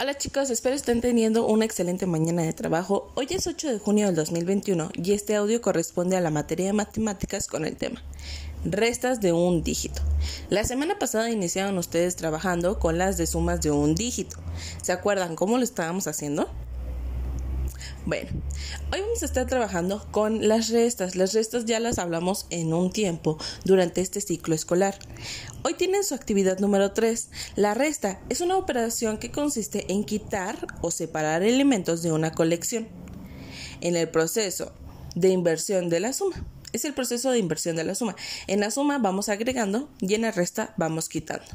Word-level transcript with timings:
Hola 0.00 0.18
chicos, 0.18 0.50
espero 0.50 0.74
estén 0.74 1.00
teniendo 1.00 1.46
una 1.46 1.64
excelente 1.64 2.04
mañana 2.06 2.42
de 2.42 2.52
trabajo. 2.52 3.12
Hoy 3.14 3.28
es 3.30 3.46
8 3.46 3.70
de 3.70 3.78
junio 3.78 4.06
del 4.06 4.16
2021 4.16 4.90
y 4.92 5.12
este 5.12 5.36
audio 5.36 5.62
corresponde 5.62 6.16
a 6.16 6.20
la 6.20 6.30
materia 6.30 6.66
de 6.66 6.72
matemáticas 6.72 7.46
con 7.46 7.64
el 7.64 7.76
tema 7.76 8.02
restas 8.64 9.20
de 9.20 9.32
un 9.32 9.62
dígito. 9.62 10.02
La 10.50 10.64
semana 10.64 10.98
pasada 10.98 11.30
iniciaron 11.30 11.78
ustedes 11.78 12.16
trabajando 12.16 12.80
con 12.80 12.98
las 12.98 13.16
de 13.18 13.28
sumas 13.28 13.60
de 13.60 13.70
un 13.70 13.94
dígito. 13.94 14.36
¿Se 14.82 14.90
acuerdan 14.90 15.36
cómo 15.36 15.58
lo 15.58 15.64
estábamos 15.64 16.08
haciendo? 16.08 16.50
Bueno, 18.06 18.28
hoy 18.92 19.00
vamos 19.00 19.22
a 19.22 19.24
estar 19.24 19.46
trabajando 19.46 20.06
con 20.10 20.46
las 20.46 20.68
restas. 20.68 21.16
Las 21.16 21.32
restas 21.32 21.64
ya 21.64 21.80
las 21.80 21.98
hablamos 21.98 22.44
en 22.50 22.74
un 22.74 22.92
tiempo 22.92 23.38
durante 23.64 24.02
este 24.02 24.20
ciclo 24.20 24.54
escolar. 24.54 24.98
Hoy 25.62 25.72
tienen 25.72 26.04
su 26.04 26.14
actividad 26.14 26.58
número 26.58 26.92
3. 26.92 27.30
La 27.56 27.72
resta 27.72 28.20
es 28.28 28.42
una 28.42 28.58
operación 28.58 29.16
que 29.16 29.30
consiste 29.30 29.90
en 29.90 30.04
quitar 30.04 30.66
o 30.82 30.90
separar 30.90 31.42
elementos 31.42 32.02
de 32.02 32.12
una 32.12 32.32
colección. 32.32 32.88
En 33.80 33.96
el 33.96 34.10
proceso 34.10 34.74
de 35.14 35.30
inversión 35.30 35.88
de 35.88 36.00
la 36.00 36.12
suma. 36.12 36.44
Es 36.74 36.84
el 36.84 36.92
proceso 36.92 37.30
de 37.30 37.38
inversión 37.38 37.74
de 37.74 37.84
la 37.84 37.94
suma. 37.94 38.16
En 38.48 38.60
la 38.60 38.70
suma 38.70 38.98
vamos 38.98 39.30
agregando 39.30 39.88
y 40.00 40.12
en 40.12 40.22
la 40.22 40.30
resta 40.30 40.74
vamos 40.76 41.08
quitando. 41.08 41.46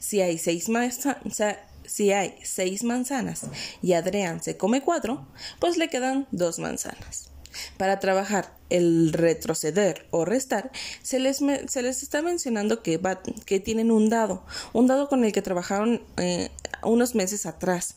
Si 0.00 0.20
hay 0.20 0.38
seis 0.38 0.68
manzanas, 0.68 1.58
si 1.86 2.12
hay 2.12 2.36
seis 2.42 2.84
manzanas 2.84 3.46
y 3.82 3.92
Adrián 3.92 4.42
se 4.42 4.56
come 4.56 4.82
cuatro, 4.82 5.26
pues 5.58 5.76
le 5.76 5.88
quedan 5.88 6.26
dos 6.30 6.58
manzanas. 6.58 7.30
Para 7.76 8.00
trabajar 8.00 8.56
el 8.68 9.12
retroceder 9.12 10.06
o 10.10 10.24
restar, 10.24 10.72
se 11.02 11.20
les, 11.20 11.38
se 11.38 11.82
les 11.82 12.02
está 12.02 12.20
mencionando 12.20 12.82
que, 12.82 13.00
que 13.46 13.60
tienen 13.60 13.92
un 13.92 14.08
dado, 14.08 14.44
un 14.72 14.86
dado 14.86 15.08
con 15.08 15.24
el 15.24 15.32
que 15.32 15.42
trabajaron 15.42 16.02
eh, 16.16 16.50
unos 16.82 17.14
meses 17.14 17.46
atrás 17.46 17.96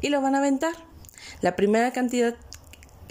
y 0.00 0.10
lo 0.10 0.20
van 0.20 0.34
a 0.34 0.38
aventar. 0.38 0.74
La 1.40 1.56
primera 1.56 1.92
cantidad 1.92 2.36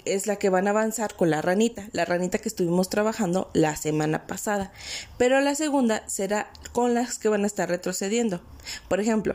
es 0.04 0.26
la 0.26 0.36
que 0.36 0.50
van 0.50 0.66
a 0.66 0.70
avanzar 0.70 1.14
con 1.14 1.30
la 1.30 1.42
ranita, 1.42 1.88
la 1.92 2.04
ranita 2.04 2.38
que 2.38 2.48
estuvimos 2.48 2.88
trabajando 2.88 3.50
la 3.52 3.76
semana 3.76 4.26
pasada, 4.26 4.72
pero 5.18 5.40
la 5.40 5.54
segunda 5.54 6.08
será 6.08 6.50
con 6.72 6.94
las 6.94 7.18
que 7.18 7.28
van 7.28 7.44
a 7.44 7.46
estar 7.46 7.68
retrocediendo. 7.68 8.40
Por 8.88 9.00
ejemplo, 9.00 9.34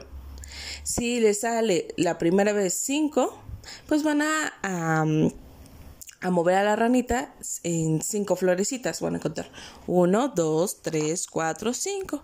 si 0.83 1.19
les 1.19 1.41
sale 1.41 1.87
la 1.97 2.17
primera 2.17 2.53
vez 2.53 2.73
5, 2.73 3.37
pues 3.87 4.03
van 4.03 4.21
a, 4.21 4.53
a, 4.61 6.29
mover 6.29 6.55
a 6.55 6.63
la 6.63 6.75
ranita 6.75 7.33
en 7.63 8.01
5 8.01 8.35
florecitas. 8.35 9.01
Van 9.01 9.15
a 9.15 9.19
contar 9.19 9.49
1, 9.87 10.27
2, 10.29 10.81
3, 10.81 11.27
4, 11.27 11.73
5. 11.73 12.23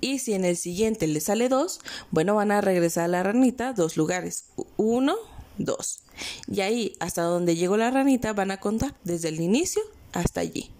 Y 0.00 0.18
si 0.20 0.32
en 0.32 0.44
el 0.44 0.56
siguiente 0.56 1.06
les 1.06 1.24
sale 1.24 1.48
2, 1.48 1.80
bueno, 2.10 2.34
van 2.34 2.52
a 2.52 2.60
regresar 2.60 3.04
a 3.04 3.08
la 3.08 3.22
ranita 3.22 3.72
dos 3.74 3.96
lugares. 3.96 4.46
1, 4.76 5.14
2. 5.58 6.00
Y 6.48 6.60
ahí, 6.60 6.96
hasta 7.00 7.22
donde 7.22 7.56
llegó 7.56 7.76
la 7.76 7.90
ranita, 7.90 8.32
van 8.32 8.50
a 8.50 8.60
contar 8.60 8.94
desde 9.04 9.28
el 9.28 9.40
inicio 9.40 9.82
hasta 10.12 10.40
allí. 10.40 10.70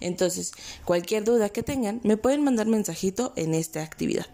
Entonces, 0.00 0.52
cualquier 0.84 1.24
duda 1.24 1.48
que 1.48 1.62
tengan, 1.62 2.00
me 2.04 2.16
pueden 2.16 2.44
mandar 2.44 2.66
mensajito 2.66 3.32
en 3.36 3.54
esta 3.54 3.82
actividad. 3.82 4.26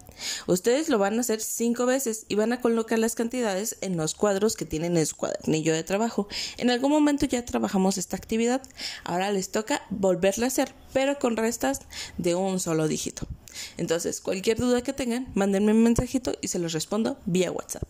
Ustedes 0.47 0.89
lo 0.89 0.97
van 0.97 1.17
a 1.17 1.21
hacer 1.21 1.41
cinco 1.41 1.85
veces 1.85 2.25
y 2.27 2.35
van 2.35 2.53
a 2.53 2.61
colocar 2.61 2.99
las 2.99 3.15
cantidades 3.15 3.77
en 3.81 3.97
los 3.97 4.15
cuadros 4.15 4.55
que 4.55 4.65
tienen 4.65 4.97
en 4.97 5.05
su 5.05 5.15
cuadernillo 5.15 5.73
de 5.73 5.83
trabajo. 5.83 6.27
En 6.57 6.69
algún 6.69 6.91
momento 6.91 7.25
ya 7.25 7.45
trabajamos 7.45 7.97
esta 7.97 8.17
actividad, 8.17 8.61
ahora 9.03 9.31
les 9.31 9.51
toca 9.51 9.81
volverla 9.89 10.45
a 10.45 10.47
hacer, 10.47 10.73
pero 10.93 11.19
con 11.19 11.37
restas 11.37 11.81
de 12.17 12.35
un 12.35 12.59
solo 12.59 12.87
dígito. 12.87 13.27
Entonces, 13.77 14.21
cualquier 14.21 14.57
duda 14.57 14.81
que 14.81 14.93
tengan, 14.93 15.27
mándenme 15.33 15.71
un 15.71 15.83
mensajito 15.83 16.33
y 16.41 16.49
se 16.49 16.59
los 16.59 16.73
respondo 16.73 17.17
vía 17.25 17.51
WhatsApp. 17.51 17.83